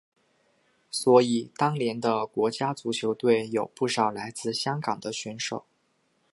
[0.89, 5.65] 所以当年的国家足球队有不少来自香港的选手。